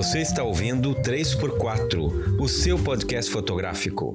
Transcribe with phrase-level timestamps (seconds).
[0.00, 4.14] Você está ouvindo 3x4, o seu podcast fotográfico.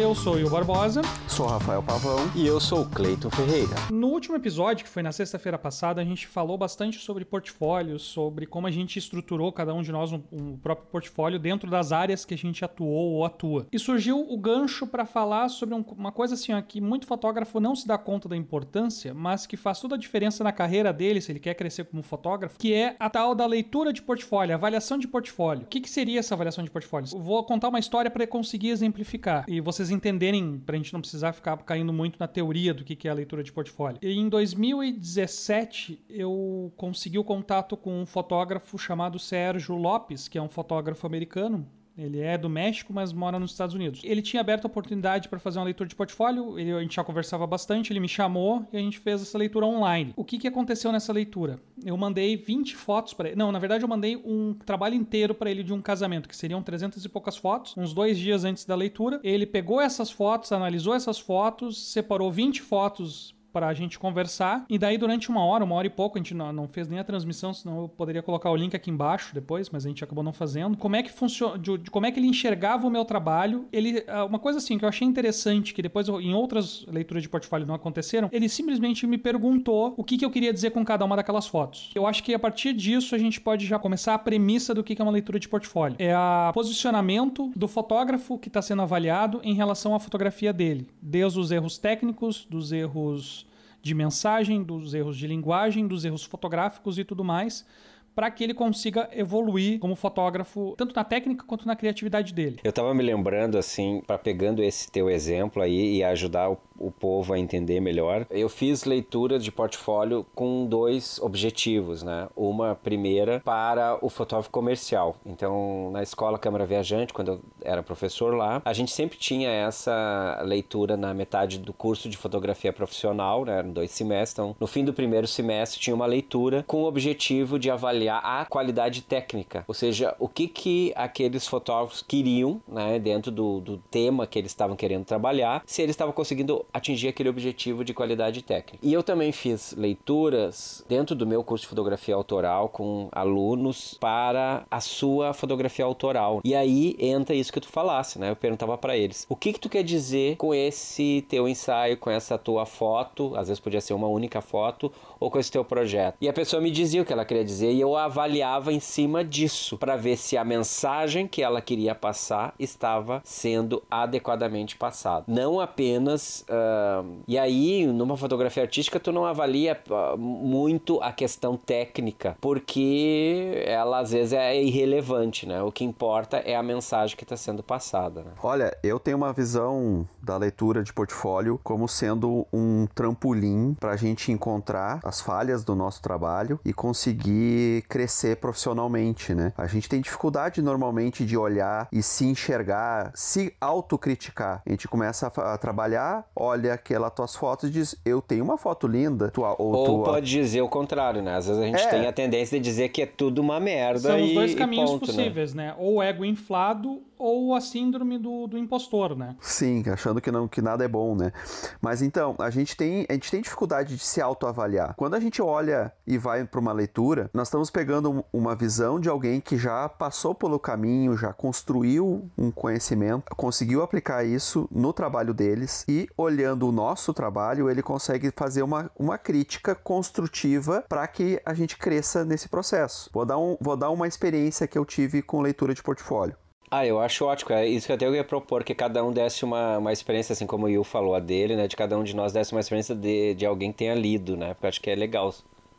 [0.00, 1.02] Eu sou o Will Barbosa.
[1.28, 2.18] Sou Rafael Pavão.
[2.34, 3.74] E eu sou o Cleiton Ferreira.
[3.90, 8.46] No último episódio, que foi na sexta-feira passada, a gente falou bastante sobre portfólios, sobre
[8.46, 12.24] como a gente estruturou cada um de nós um, um próprio portfólio dentro das áreas
[12.24, 13.66] que a gente atuou ou atua.
[13.70, 17.60] E surgiu o gancho para falar sobre um, uma coisa assim, ó, que muito fotógrafo
[17.60, 21.20] não se dá conta da importância, mas que faz toda a diferença na carreira dele,
[21.20, 24.96] se ele quer crescer como fotógrafo, que é a tal da leitura de portfólio, avaliação
[24.96, 25.64] de portfólio.
[25.64, 27.08] O que, que seria essa avaliação de portfólio?
[27.12, 29.44] Eu vou contar uma história para conseguir exemplificar.
[29.46, 33.10] E vocês entenderem, pra gente não precisar ficar caindo muito na teoria do que é
[33.10, 33.98] a leitura de portfólio.
[34.00, 40.42] E em 2017, eu consegui o contato com um fotógrafo chamado Sérgio Lopes, que é
[40.42, 44.00] um fotógrafo americano, ele é do México, mas mora nos Estados Unidos.
[44.04, 47.04] Ele tinha aberto a oportunidade para fazer uma leitura de portfólio, ele, a gente já
[47.04, 50.12] conversava bastante, ele me chamou e a gente fez essa leitura online.
[50.16, 51.58] O que, que aconteceu nessa leitura?
[51.84, 53.36] Eu mandei 20 fotos para ele.
[53.36, 56.62] Não, na verdade eu mandei um trabalho inteiro para ele de um casamento, que seriam
[56.62, 59.20] 300 e poucas fotos, uns dois dias antes da leitura.
[59.22, 64.64] Ele pegou essas fotos, analisou essas fotos, separou 20 fotos para a gente conversar.
[64.68, 66.98] E daí, durante uma hora, uma hora e pouco, a gente não, não, fez nem
[66.98, 70.24] a transmissão, senão eu poderia colocar o link aqui embaixo depois, mas a gente acabou
[70.24, 70.76] não fazendo.
[70.76, 73.66] Como é que funciona, como é que ele enxergava o meu trabalho?
[73.72, 77.28] Ele, ah, uma coisa assim que eu achei interessante, que depois em outras leituras de
[77.28, 81.04] portfólio não aconteceram, ele simplesmente me perguntou o que, que eu queria dizer com cada
[81.04, 81.90] uma daquelas fotos.
[81.94, 84.94] Eu acho que a partir disso a gente pode já começar a premissa do que,
[84.94, 85.96] que é uma leitura de portfólio.
[85.98, 91.38] É a posicionamento do fotógrafo que está sendo avaliado em relação à fotografia dele, desde
[91.38, 93.41] os erros técnicos, dos erros
[93.82, 97.66] de mensagem, dos erros de linguagem, dos erros fotográficos e tudo mais,
[98.14, 102.60] para que ele consiga evoluir como fotógrafo, tanto na técnica quanto na criatividade dele.
[102.62, 106.90] Eu estava me lembrando assim, para pegando esse teu exemplo aí e ajudar o o
[106.90, 108.26] povo a entender melhor.
[108.28, 112.28] Eu fiz leitura de portfólio com dois objetivos, né?
[112.36, 115.16] Uma primeira para o fotógrafo comercial.
[115.24, 120.42] Então, na escola Câmara Viajante, quando eu era professor lá, a gente sempre tinha essa
[120.44, 123.58] leitura na metade do curso de fotografia profissional, né?
[123.58, 124.32] Eram dois semestres.
[124.32, 128.46] Então, no fim do primeiro semestre tinha uma leitura com o objetivo de avaliar a
[128.48, 132.98] qualidade técnica, ou seja, o que que aqueles fotógrafos queriam, né?
[132.98, 137.28] Dentro do, do tema que eles estavam querendo trabalhar, se eles estavam conseguindo atingir aquele
[137.28, 138.78] objetivo de qualidade técnica.
[138.82, 144.64] E eu também fiz leituras dentro do meu curso de fotografia autoral com alunos para
[144.70, 146.40] a sua fotografia autoral.
[146.44, 148.30] E aí entra isso que tu falasse, né?
[148.30, 152.10] Eu perguntava para eles: "O que que tu quer dizer com esse teu ensaio, com
[152.10, 153.34] essa tua foto?
[153.36, 156.16] Às vezes podia ser uma única foto ou com esse teu projeto?".
[156.20, 159.24] E a pessoa me dizia o que ela queria dizer e eu avaliava em cima
[159.24, 165.24] disso para ver se a mensagem que ela queria passar estava sendo adequadamente passada.
[165.28, 171.56] Não apenas uh, e aí, numa fotografia artística, tu não avalia uh, muito a questão
[171.56, 175.62] técnica, porque ela às vezes é irrelevante, né?
[175.62, 178.22] O que importa é a mensagem que está sendo passada.
[178.22, 178.30] Né?
[178.42, 183.96] Olha, eu tenho uma visão da leitura de portfólio como sendo um trampolim para a
[183.96, 189.52] gente encontrar as falhas do nosso trabalho e conseguir crescer profissionalmente, né?
[189.56, 194.62] A gente tem dificuldade normalmente de olhar e se enxergar, se autocriticar.
[194.66, 198.56] A gente começa a, a trabalhar, olha aquelas tuas fotos e diz, eu tenho uma
[198.56, 199.30] foto linda.
[199.30, 200.04] Tua, ou, ou tua...
[200.04, 201.36] pode dizer o contrário, né?
[201.36, 201.88] Às vezes a gente é.
[201.88, 204.00] tem a tendência de dizer que é tudo uma merda.
[204.00, 205.12] São e, os dois caminhos ponto, né?
[205.12, 205.62] possíveis, né?
[205.62, 205.74] né?
[205.78, 209.36] Ou ego inflado ou a síndrome do, do impostor, né?
[209.40, 211.32] Sim, achando que não que nada é bom, né?
[211.80, 214.94] Mas então, a gente tem a gente tem dificuldade de se autoavaliar.
[214.96, 219.08] Quando a gente olha e vai para uma leitura, nós estamos pegando uma visão de
[219.08, 225.32] alguém que já passou pelo caminho, já construiu um conhecimento, conseguiu aplicar isso no trabalho
[225.32, 231.40] deles e olhando o nosso trabalho, ele consegue fazer uma, uma crítica construtiva para que
[231.44, 233.10] a gente cresça nesse processo.
[233.12, 236.36] Vou dar, um, vou dar uma experiência que eu tive com leitura de portfólio.
[236.70, 237.52] Ah, eu acho ótimo.
[237.52, 240.46] É isso que até eu ia propor, que cada um desse uma, uma experiência, assim
[240.46, 241.68] como o Will falou, a dele, né?
[241.68, 244.54] De cada um de nós desse uma experiência de, de alguém que tenha lido, né?
[244.54, 245.34] Porque eu acho que é legal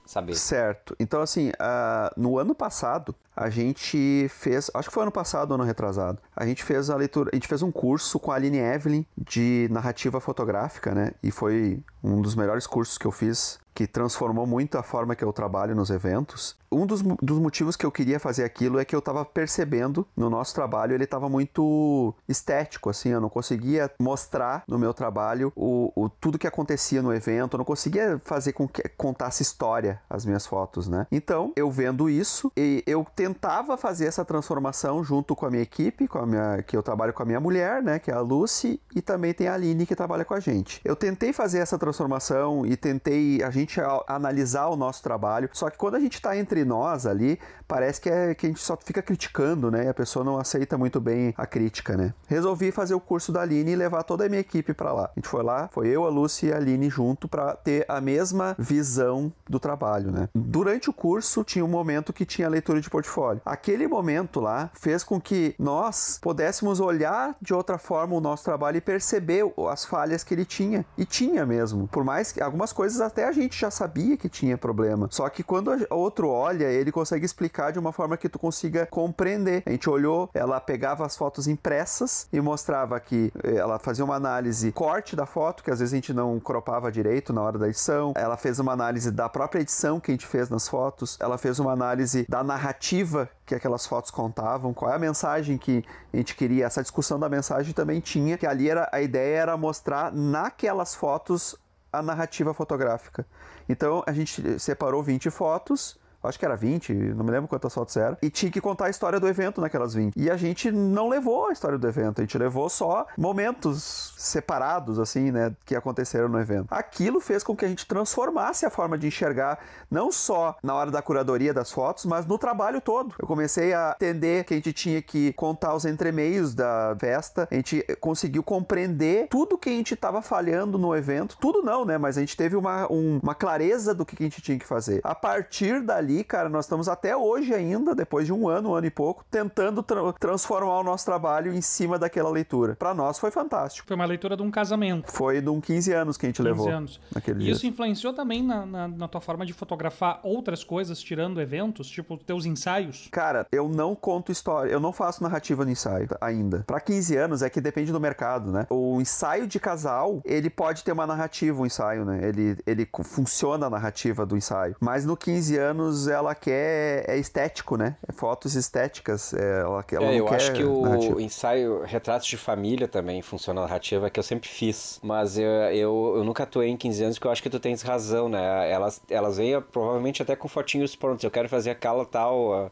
[0.06, 0.36] saber.
[0.36, 0.96] Certo.
[1.00, 5.56] Então, assim, uh, no ano passado, a gente fez, acho que foi ano passado ou
[5.56, 8.59] ano retrasado, a gente fez a leitura, a gente fez um curso com a Aline
[8.59, 11.12] Evelyn de narrativa fotográfica, né?
[11.22, 15.24] E foi um dos melhores cursos que eu fiz que transformou muito a forma que
[15.24, 16.56] eu trabalho nos eventos.
[16.72, 20.29] Um dos, dos motivos que eu queria fazer aquilo é que eu estava percebendo no
[20.29, 25.91] nosso trabalho, ele estava muito estético, assim, eu não conseguia mostrar no meu trabalho o,
[25.96, 30.26] o, tudo que acontecia no evento, eu não conseguia fazer com que contasse história as
[30.26, 31.08] minhas fotos, né?
[31.12, 36.09] Então, eu vendo isso, e eu tentava fazer essa transformação junto com a minha equipe,
[36.09, 38.81] com a minha, que eu trabalho com a minha mulher, né, que é a Lucy,
[38.93, 40.81] e também tem a Aline que trabalha com a gente.
[40.84, 45.78] Eu tentei fazer essa transformação e tentei a gente analisar o nosso trabalho, só que
[45.78, 47.40] quando a gente está entre nós ali,
[47.73, 49.85] parece que, é, que a gente só fica criticando, né?
[49.85, 52.14] E a pessoa não aceita muito bem a crítica, né?
[52.28, 55.05] Resolvi fazer o curso da Aline e levar toda a minha equipe para lá.
[55.05, 57.99] A gente foi lá, foi eu, a Lucy e a Aline junto para ter a
[57.99, 60.29] mesma visão do trabalho, né?
[60.35, 63.41] Durante o curso tinha um momento que tinha leitura de portfólio.
[63.43, 68.78] Aquele momento lá fez com que nós pudéssemos olhar de outra forma o nosso trabalho
[68.78, 70.85] e perceber as falhas que ele tinha.
[70.96, 71.87] E tinha mesmo.
[71.87, 75.08] Por mais que algumas coisas até a gente já sabia que tinha problema.
[75.09, 78.86] Só que quando o outro olha, ele consegue explicar de uma forma que tu consiga
[78.86, 79.64] compreender.
[79.66, 84.16] A gente olhou, ela pegava as fotos impressas e mostrava que eh, ela fazia uma
[84.16, 87.68] análise corte da foto, que às vezes a gente não cropava direito na hora da
[87.68, 88.14] edição.
[88.16, 91.18] Ela fez uma análise da própria edição que a gente fez nas fotos.
[91.20, 95.84] Ela fez uma análise da narrativa que aquelas fotos contavam, qual é a mensagem que
[96.14, 96.66] a gente queria.
[96.66, 101.56] Essa discussão da mensagem também tinha, que ali era a ideia era mostrar naquelas fotos
[101.92, 103.26] a narrativa fotográfica.
[103.68, 107.96] Então a gente separou 20 fotos acho que era 20, não me lembro quantas fotos
[107.97, 110.14] eram, e tinha que contar a história do evento naquelas 20.
[110.16, 114.99] E a gente não levou a história do evento, a gente levou só momentos separados,
[114.99, 116.67] assim, né, que aconteceram no evento.
[116.72, 119.59] Aquilo fez com que a gente transformasse a forma de enxergar,
[119.90, 123.14] não só na hora da curadoria das fotos, mas no trabalho todo.
[123.19, 127.55] Eu comecei a entender que a gente tinha que contar os entremeios da festa, a
[127.55, 132.17] gente conseguiu compreender tudo que a gente estava falhando no evento, tudo não, né, mas
[132.17, 135.02] a gente teve uma, um, uma clareza do que a gente tinha que fazer.
[135.03, 138.76] A partir dali, ali, cara, nós estamos até hoje ainda, depois de um ano, um
[138.76, 142.76] ano e pouco, tentando tra transformar o nosso trabalho em cima daquela leitura.
[142.76, 143.88] Para nós foi fantástico.
[143.88, 145.12] Foi uma leitura de um casamento.
[145.12, 146.70] Foi de um 15 anos que a gente 15 levou.
[146.70, 147.00] anos.
[147.38, 151.88] E isso influenciou também na, na, na, tua forma de fotografar outras coisas, tirando eventos,
[151.88, 153.08] tipo teus ensaios?
[153.12, 156.64] Cara, eu não conto história, eu não faço narrativa no ensaio ainda.
[156.68, 158.68] Para 15 anos é que depende do mercado, né?
[158.70, 162.28] O ensaio de casal, ele pode ter uma narrativa, o um ensaio, né?
[162.28, 164.76] Ele, ele funciona a narrativa do ensaio.
[164.80, 167.96] Mas no 15 anos ela quer é estético, né?
[168.08, 169.34] É fotos estéticas.
[169.34, 171.22] É, ela, ela é, eu acho que o narrativa.
[171.22, 175.00] ensaio Retratos de Família também funciona narrativa, que eu sempre fiz.
[175.03, 177.82] Mas eu, eu, eu, nunca atuei em 15 anos, porque eu acho que tu tens
[177.82, 178.70] razão, né?
[178.70, 181.23] Elas, elas vêm provavelmente até com fotinhos prontos.
[181.23, 182.72] Eu quero fazer aquela tal.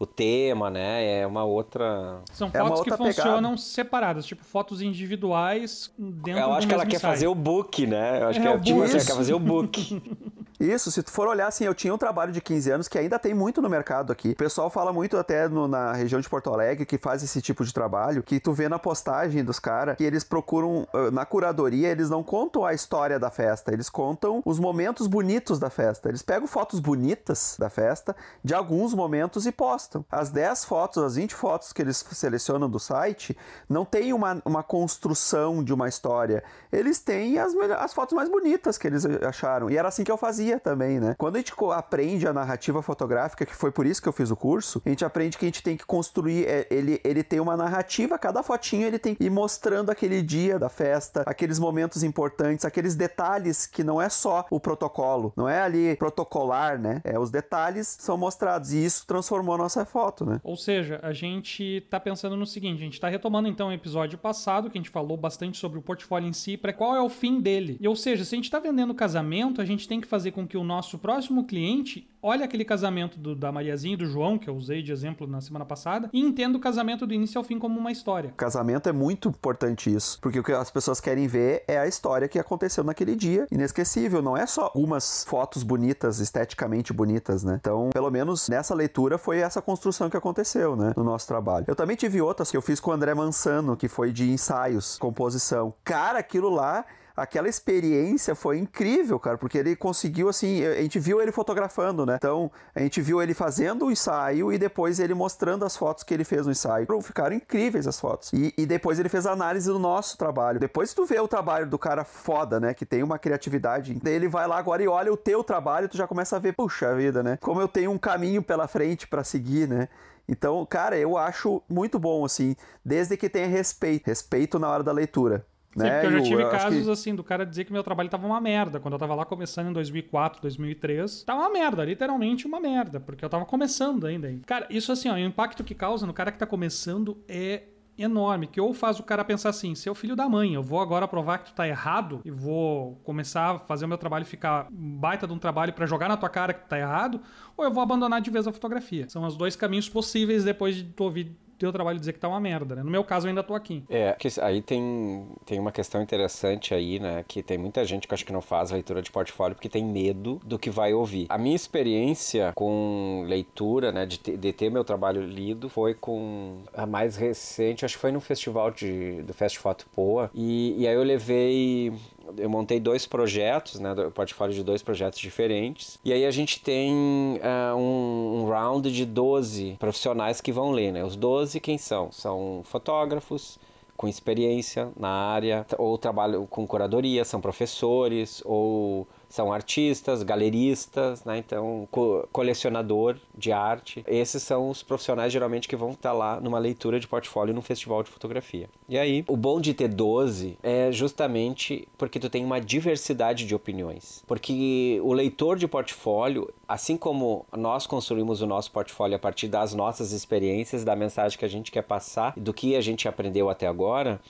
[0.00, 1.22] O tema, né?
[1.22, 2.20] É uma outra.
[2.32, 3.56] São é fotos que funcionam pegada.
[3.56, 8.22] separadas, tipo fotos individuais dentro Eu acho que ela quer fazer o book, né?
[8.22, 10.00] Eu acho é, que é, tipo, assim, ela quer fazer o book.
[10.60, 13.18] Isso, se tu for olhar assim, eu tinha um trabalho de 15 anos que ainda
[13.18, 14.30] tem muito no mercado aqui.
[14.30, 17.64] O pessoal fala muito até no, na região de Porto Alegre que faz esse tipo
[17.64, 22.10] de trabalho, que tu vê na postagem dos caras que eles procuram, na curadoria, eles
[22.10, 26.08] não contam a história da festa, eles contam os momentos bonitos da festa.
[26.08, 30.04] Eles pegam fotos bonitas da festa, de alguns momentos e postam.
[30.10, 33.36] As 10 fotos, as 20 fotos que eles selecionam do site,
[33.68, 36.42] não tem uma, uma construção de uma história.
[36.72, 39.70] Eles têm as, as fotos mais bonitas que eles acharam.
[39.70, 41.16] E era assim que eu fazia também, né?
[41.18, 44.36] Quando a gente aprende a narrativa fotográfica, que foi por isso que eu fiz o
[44.36, 47.56] curso, a gente aprende que a gente tem que construir, é, ele, ele tem uma
[47.56, 52.64] narrativa, cada fotinho ele tem que ir mostrando aquele dia da festa, aqueles momentos importantes,
[52.64, 57.00] aqueles detalhes que não é só o protocolo, não é ali protocolar, né?
[57.02, 60.40] É, os detalhes são mostrados e isso transformou a nossa foto né?
[60.44, 64.18] Ou seja, a gente tá pensando no seguinte, a gente tá retomando então o episódio
[64.18, 67.08] passado, que a gente falou bastante sobre o portfólio em si, para qual é o
[67.08, 67.76] fim dele.
[67.80, 70.46] E ou seja, se a gente tá vendendo casamento, a gente tem que fazer com
[70.46, 74.48] que o nosso próximo cliente olhe aquele casamento do, da Mariazinha e do João, que
[74.48, 77.58] eu usei de exemplo na semana passada, e entenda o casamento do início ao fim
[77.58, 78.32] como uma história.
[78.36, 82.28] Casamento é muito importante isso, porque o que as pessoas querem ver é a história
[82.28, 87.58] que aconteceu naquele dia, inesquecível, não é só umas fotos bonitas, esteticamente bonitas, né?
[87.60, 91.64] Então, pelo menos nessa leitura foi essa construção que aconteceu, né, no nosso trabalho.
[91.66, 94.98] Eu também tive outras que eu fiz com o André Mansano, que foi de ensaios,
[94.98, 95.74] composição.
[95.82, 96.84] Cara, aquilo lá
[97.18, 102.14] aquela experiência foi incrível, cara, porque ele conseguiu, assim, a gente viu ele fotografando, né?
[102.16, 106.14] Então, a gente viu ele fazendo o ensaio e depois ele mostrando as fotos que
[106.14, 106.86] ele fez no ensaio.
[107.02, 108.32] Ficaram incríveis as fotos.
[108.32, 110.60] E, e depois ele fez a análise do nosso trabalho.
[110.60, 112.72] Depois tu vê o trabalho do cara foda, né?
[112.72, 113.98] Que tem uma criatividade.
[114.02, 116.54] Daí ele vai lá agora e olha o teu trabalho, tu já começa a ver,
[116.54, 117.36] puxa vida, né?
[117.40, 119.88] Como eu tenho um caminho pela frente para seguir, né?
[120.28, 124.06] Então, cara, eu acho muito bom, assim, desde que tenha respeito.
[124.06, 125.44] Respeito na hora da leitura.
[125.76, 126.00] Sim, né?
[126.00, 126.90] porque eu já tive eu casos que...
[126.90, 128.80] assim do cara dizer que meu trabalho tava uma merda.
[128.80, 133.24] Quando eu tava lá começando em 2004, 2003, tava uma merda, literalmente uma merda, porque
[133.24, 134.32] eu tava começando ainda.
[134.46, 137.64] Cara, isso assim, ó, o impacto que causa no cara que tá começando é
[137.98, 141.08] enorme, que ou faz o cara pensar assim, seu filho da mãe, eu vou agora
[141.08, 145.26] provar que tu tá errado e vou começar a fazer o meu trabalho ficar baita
[145.26, 147.20] de um trabalho para jogar na tua cara que tu tá errado,
[147.56, 149.08] ou eu vou abandonar de vez a fotografia.
[149.08, 152.40] São os dois caminhos possíveis depois de tu ouvir teu trabalho dizer que tá uma
[152.40, 152.82] merda, né?
[152.82, 153.84] No meu caso, eu ainda tô aqui.
[153.88, 157.24] É, que aí tem, tem uma questão interessante aí, né?
[157.26, 160.40] Que tem muita gente que acho que não faz leitura de portfólio porque tem medo
[160.44, 161.26] do que vai ouvir.
[161.28, 164.06] A minha experiência com leitura, né?
[164.06, 168.20] De, de ter meu trabalho lido foi com a mais recente, acho que foi no
[168.20, 170.30] festival de, do Fest Foto Poa.
[170.34, 171.92] E, e aí eu levei
[172.36, 175.98] eu montei dois projetos, né, portfólio de dois projetos diferentes.
[176.04, 180.92] E aí a gente tem uh, um, um, round de 12 profissionais que vão ler,
[180.92, 181.04] né?
[181.04, 182.12] Os 12 quem são?
[182.12, 183.58] São fotógrafos
[183.96, 191.38] com experiência na área, ou trabalham com curadoria, são professores, ou são artistas, galeristas, né?
[191.38, 194.02] Então, co colecionador de arte.
[194.06, 198.02] Esses são os profissionais geralmente que vão estar lá numa leitura de portfólio num festival
[198.02, 198.68] de fotografia.
[198.88, 203.54] E aí, o bom de ter 12 é justamente porque tu tem uma diversidade de
[203.54, 204.22] opiniões.
[204.26, 209.74] Porque o leitor de portfólio, assim como nós construímos o nosso portfólio a partir das
[209.74, 213.66] nossas experiências, da mensagem que a gente quer passar, do que a gente aprendeu até
[213.66, 214.20] agora,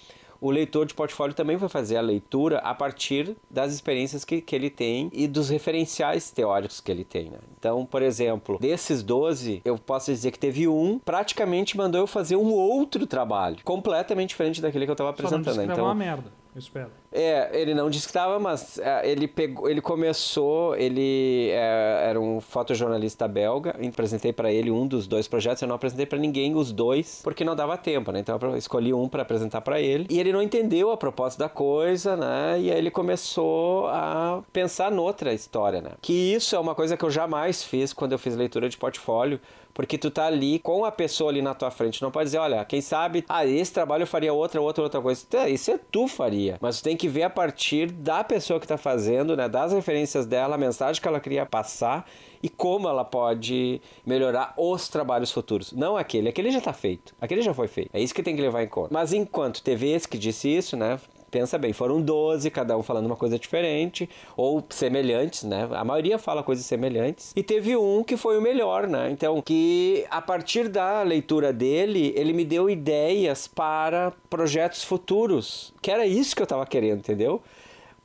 [0.40, 4.54] o leitor de portfólio também vai fazer a leitura a partir das experiências que, que
[4.54, 7.30] ele tem e dos referenciais teóricos que ele tem.
[7.30, 7.38] Né?
[7.58, 12.36] Então, por exemplo, desses 12, eu posso dizer que teve um praticamente mandou eu fazer
[12.36, 15.44] um outro trabalho, completamente diferente daquele que eu estava apresentando.
[15.44, 16.32] Só não disse então, uma merda.
[16.54, 16.90] Eu espero.
[17.12, 22.20] É, ele não disse que estava, mas é, ele pegou, ele começou, ele é, era
[22.20, 26.54] um fotojornalista belga, apresentei para ele um dos dois projetos, eu não apresentei para ninguém
[26.54, 28.20] os dois, porque não dava tempo, né?
[28.20, 31.48] Então eu escolhi um para apresentar para ele, e ele não entendeu a proposta da
[31.48, 32.60] coisa, né?
[32.60, 35.92] E aí ele começou a pensar noutra história, né?
[36.02, 39.40] Que isso é uma coisa que eu jamais fiz quando eu fiz leitura de portfólio,
[39.78, 42.02] porque tu tá ali com a pessoa ali na tua frente.
[42.02, 45.24] Não pode dizer, olha, quem sabe, ah, esse trabalho eu faria outra, outra, outra coisa.
[45.48, 46.58] Isso é tu faria.
[46.60, 49.48] Mas tu tem que ver a partir da pessoa que tá fazendo, né?
[49.48, 52.06] Das referências dela, a mensagem que ela queria passar
[52.42, 55.72] e como ela pode melhorar os trabalhos futuros.
[55.72, 57.14] Não aquele, aquele já tá feito.
[57.20, 57.90] Aquele já foi feito.
[57.92, 58.88] É isso que tem que levar em conta.
[58.92, 60.98] Mas enquanto esse que disse isso, né?
[61.30, 65.68] Pensa bem, foram 12, cada um falando uma coisa diferente, ou semelhantes, né?
[65.72, 67.32] A maioria fala coisas semelhantes.
[67.36, 69.10] E teve um que foi o melhor, né?
[69.10, 75.90] Então, que a partir da leitura dele, ele me deu ideias para projetos futuros, que
[75.90, 77.42] era isso que eu estava querendo, entendeu?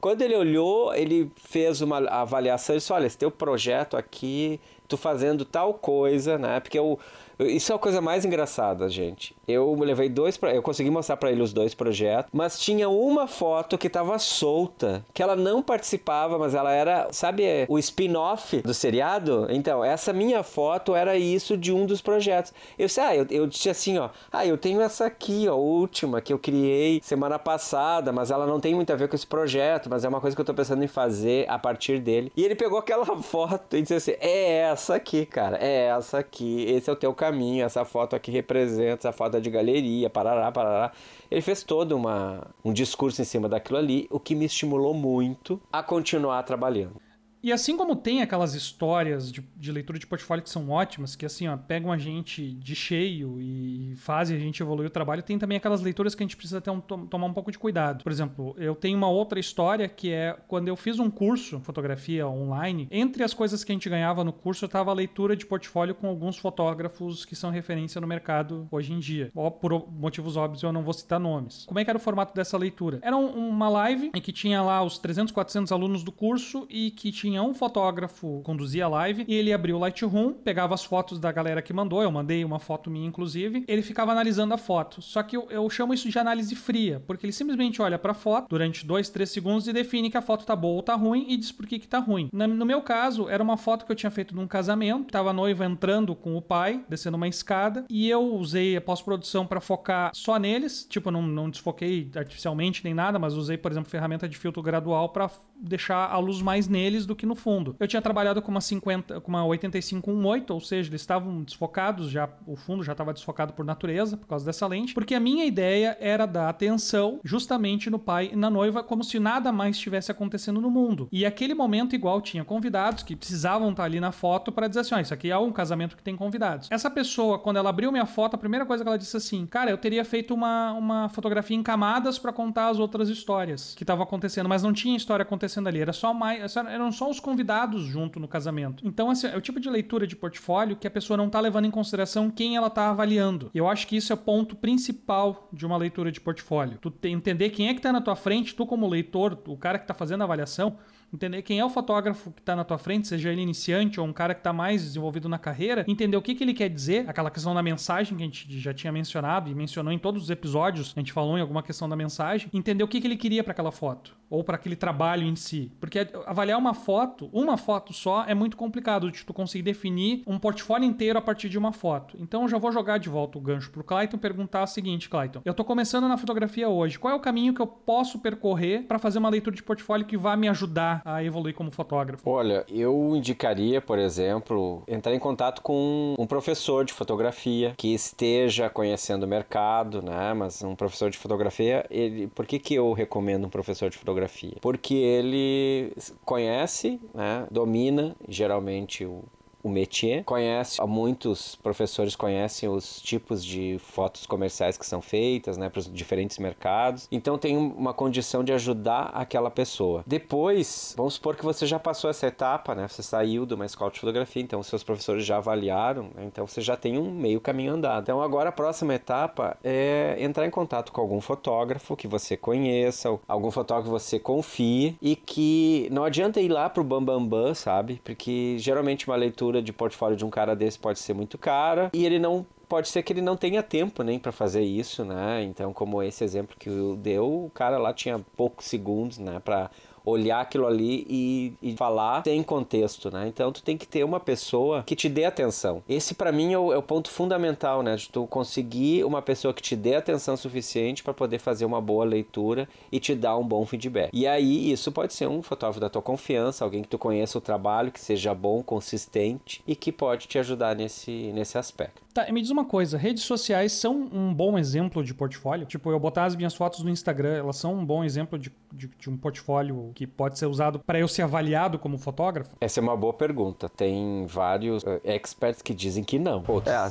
[0.04, 4.98] Quando ele olhou, ele fez uma avaliação e disse: Olha, esse teu projeto aqui, tu
[4.98, 6.60] fazendo tal coisa, né?
[6.60, 7.00] Porque eu
[7.46, 9.36] isso é a coisa mais engraçada, gente.
[9.48, 13.78] Eu levei dois, eu consegui mostrar para ele os dois projetos, mas tinha uma foto
[13.78, 19.48] que tava solta, que ela não participava, mas ela era, sabe, o spin-off do seriado?
[19.50, 22.54] Então, essa minha foto era isso de um dos projetos.
[22.78, 26.22] Eu disse, ah, eu, eu disse assim, ó, ah, eu tenho essa aqui, ó, última
[26.22, 29.90] que eu criei semana passada, mas ela não tem muito a ver com esse projeto,
[29.90, 32.32] mas é uma coisa que eu tô pensando em fazer a partir dele.
[32.36, 35.58] E ele pegou aquela foto e disse assim: "É essa aqui, cara.
[35.58, 36.66] É essa aqui.
[36.68, 40.52] Esse é o teu caminho, essa foto aqui representa, essa foto é de galeria, parará,
[40.52, 40.92] parará.
[41.30, 45.60] Ele fez todo uma, um discurso em cima daquilo ali, o que me estimulou muito
[45.72, 47.02] a continuar trabalhando.
[47.44, 51.26] E assim como tem aquelas histórias de, de, leitura de portfólio que são ótimas, que
[51.26, 55.38] assim, ó, pegam a gente de cheio e fazem a gente evoluir o trabalho, tem
[55.38, 58.02] também aquelas leituras que a gente precisa ter um, tomar um pouco de cuidado.
[58.02, 62.26] Por exemplo, eu tenho uma outra história que é quando eu fiz um curso, fotografia
[62.26, 65.94] online, entre as coisas que a gente ganhava no curso, estava a leitura de portfólio
[65.94, 69.34] com alguns fotógrafos que são referência no mercado hoje em dia.
[69.60, 71.66] Por motivos óbvios, eu não vou citar nomes.
[71.66, 73.00] Como é que era o formato dessa leitura?
[73.02, 77.12] Era uma live em que tinha lá os 300, 400 alunos do curso e que
[77.12, 81.18] tinha tinha um fotógrafo conduzia a live e ele abria o Lightroom, pegava as fotos
[81.18, 85.02] da galera que mandou, eu mandei uma foto minha inclusive, ele ficava analisando a foto.
[85.02, 88.16] Só que eu, eu chamo isso de análise fria, porque ele simplesmente olha para a
[88.16, 91.26] foto durante 2, 3 segundos e define que a foto tá boa ou tá ruim
[91.28, 92.30] e diz por que que tá ruim.
[92.32, 95.66] No meu caso, era uma foto que eu tinha feito num casamento, tava a noiva
[95.66, 100.38] entrando com o pai, descendo uma escada, e eu usei a pós-produção para focar só
[100.38, 104.62] neles, tipo, não, não desfoquei artificialmente nem nada, mas usei, por exemplo, ferramenta de filtro
[104.62, 105.32] gradual para
[105.64, 107.76] deixar a luz mais neles do que no fundo.
[107.80, 112.30] Eu tinha trabalhado com uma 50, com uma 8518, ou seja, eles estavam desfocados, já
[112.46, 115.98] o fundo já estava desfocado por natureza por causa dessa lente, porque a minha ideia
[116.00, 120.60] era dar atenção justamente no pai e na noiva como se nada mais estivesse acontecendo
[120.60, 121.08] no mundo.
[121.12, 124.96] E aquele momento igual tinha convidados que precisavam estar ali na foto para dizer assim,
[124.96, 126.70] ó, isso aqui é um casamento que tem convidados.
[126.72, 129.70] Essa pessoa, quando ela abriu minha foto, a primeira coisa que ela disse assim, cara,
[129.70, 134.04] eu teria feito uma, uma fotografia em camadas para contar as outras histórias que estavam
[134.04, 135.80] acontecendo, mas não tinha história acontecendo acontecendo ali.
[135.80, 138.86] Era só mais, eram só os convidados junto no casamento.
[138.86, 141.72] Então, é o tipo de leitura de portfólio que a pessoa não tá levando em
[141.72, 143.50] consideração quem ela tá avaliando.
[143.54, 146.78] Eu acho que isso é o ponto principal de uma leitura de portfólio.
[146.80, 149.88] Tu entender quem é que tá na tua frente, tu como leitor, o cara que
[149.88, 150.78] tá fazendo a avaliação,
[151.14, 154.14] entender quem é o fotógrafo que está na tua frente, seja ele iniciante ou um
[154.14, 157.30] cara que está mais desenvolvido na carreira, entender o que, que ele quer dizer, aquela
[157.30, 160.94] questão da mensagem que a gente já tinha mencionado e mencionou em todos os episódios,
[160.96, 163.52] a gente falou em alguma questão da mensagem, entender o que, que ele queria para
[163.52, 165.72] aquela foto ou para aquele trabalho em si.
[165.80, 170.40] Porque avaliar uma foto, uma foto só, é muito complicado de tu conseguir definir um
[170.40, 172.18] portfólio inteiro a partir de uma foto.
[172.20, 175.42] Então eu já vou jogar de volta o gancho pro Clayton perguntar o seguinte, Clayton.
[175.46, 176.98] Eu tô começando na fotografia hoje.
[176.98, 180.18] Qual é o caminho que eu posso percorrer para fazer uma leitura de portfólio que
[180.18, 182.30] vá me ajudar a evoluir como fotógrafo?
[182.30, 188.70] Olha, eu indicaria, por exemplo, entrar em contato com um professor de fotografia que esteja
[188.70, 190.34] conhecendo o mercado, né?
[190.34, 194.54] Mas um professor de fotografia, ele, por que que eu recomendo um professor de fotografia?
[194.62, 195.94] porque ele
[196.26, 199.24] conhece, né, domina geralmente o
[199.64, 205.70] o métier, conhece, muitos professores conhecem os tipos de fotos comerciais que são feitas, né,
[205.70, 207.08] para os diferentes mercados.
[207.12, 210.04] Então tem uma condição de ajudar aquela pessoa.
[210.06, 212.88] Depois, vamos supor que você já passou essa etapa, né?
[212.88, 216.62] Você saiu de uma escola de fotografia, então seus professores já avaliaram, né, então você
[216.62, 218.04] já tem um meio caminho andado.
[218.04, 223.18] Então agora a próxima etapa é entrar em contato com algum fotógrafo que você conheça,
[223.28, 227.54] algum fotógrafo que você confie e que não adianta ir lá pro bambambam, bam, bam,
[227.54, 228.02] sabe?
[228.04, 231.92] Porque geralmente uma leitura leitura de portfólio de um cara desse pode ser muito cara
[231.94, 235.44] e ele não pode ser que ele não tenha tempo nem para fazer isso, né?
[235.44, 239.70] Então, como esse exemplo que o deu, o cara lá tinha poucos segundos, né, para
[240.06, 243.28] olhar aquilo ali e, e, falar sem contexto, né?
[243.28, 245.84] Então tu tem que ter uma pessoa que te dê atenção.
[245.88, 247.96] Esse para mim é o, é o, ponto fundamental, né?
[247.96, 252.06] De tu conseguir uma pessoa que te dê atenção suficiente para poder fazer uma boa
[252.06, 254.10] leitura e te dar um bom feedback.
[254.14, 257.42] E aí isso pode ser um fotógrafo da tua confiança, alguém que tu conheça o
[257.42, 262.03] trabalho, que seja bom, consistente e que pode te ajudar nesse, nesse aspecto.
[262.14, 265.66] Tá, me diz uma coisa, redes sociais são um bom exemplo de portfólio?
[265.66, 268.88] Tipo, eu botar as minhas fotos no Instagram, elas são um bom exemplo de, de,
[268.88, 272.56] de um portfólio que pode ser usado para eu ser avaliado como fotógrafo?
[272.62, 273.68] Essa é uma boa pergunta.
[273.68, 276.44] Tem vários uh, experts que dizem que não.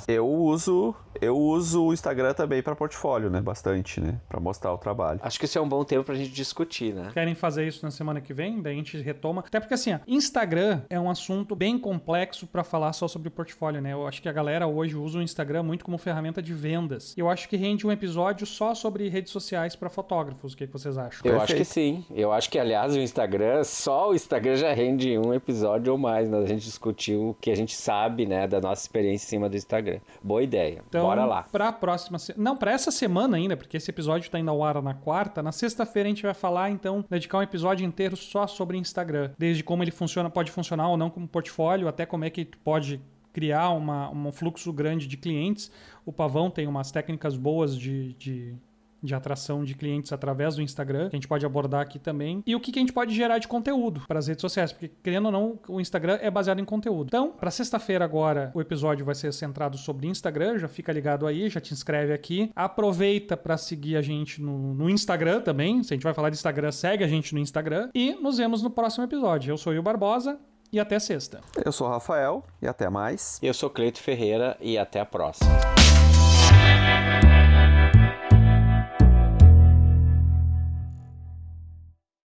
[0.08, 3.40] É, eu uso, eu uso o Instagram também para portfólio, né?
[3.40, 4.18] Bastante, né?
[4.28, 5.20] Para mostrar o trabalho.
[5.22, 7.10] Acho que isso é um bom tempo pra gente discutir, né?
[7.12, 8.60] Querem fazer isso na semana que vem?
[8.60, 9.44] Daí a gente retoma.
[9.46, 13.80] Até porque assim, ó, Instagram é um assunto bem complexo para falar só sobre portfólio,
[13.80, 13.92] né?
[13.92, 17.14] Eu acho que a galera hoje usa usa o Instagram muito como ferramenta de vendas.
[17.16, 20.54] Eu acho que rende um episódio só sobre redes sociais para fotógrafos.
[20.54, 21.20] O que, que, vocês acham?
[21.24, 21.42] Eu Perfeito.
[21.42, 22.04] acho que sim.
[22.10, 26.28] Eu acho que, aliás, o Instagram, só o Instagram já rende um episódio ou mais,
[26.28, 26.38] né?
[26.38, 29.56] A gente discutiu o que a gente sabe, né, da nossa experiência em cima do
[29.56, 30.00] Instagram.
[30.22, 30.82] Boa ideia.
[30.88, 31.42] Então, Bora lá.
[31.44, 32.34] Para a próxima, se...
[32.38, 35.52] não, para essa semana ainda, porque esse episódio está indo ao ar na quarta, na
[35.52, 39.82] sexta-feira a gente vai falar, então, dedicar um episódio inteiro só sobre Instagram, desde como
[39.82, 43.00] ele funciona, pode funcionar ou não como portfólio, até como é que pode
[43.32, 45.70] criar uma, um fluxo grande de clientes.
[46.04, 48.54] O Pavão tem umas técnicas boas de, de,
[49.02, 52.42] de, atração de clientes através do Instagram, que a gente pode abordar aqui também.
[52.46, 54.90] E o que, que a gente pode gerar de conteúdo para as redes sociais, porque,
[55.02, 57.06] querendo ou não, o Instagram é baseado em conteúdo.
[57.06, 61.48] Então, para sexta-feira agora, o episódio vai ser centrado sobre Instagram, já fica ligado aí,
[61.48, 62.50] já te inscreve aqui.
[62.54, 65.82] Aproveita para seguir a gente no, no Instagram também.
[65.82, 67.88] Se a gente vai falar de Instagram, segue a gente no Instagram.
[67.94, 69.52] E nos vemos no próximo episódio.
[69.52, 70.38] Eu sou o Barbosa
[70.72, 71.40] e até sexta.
[71.64, 73.38] Eu sou Rafael e até mais.
[73.42, 75.50] Eu sou Cleito Ferreira e até a próxima.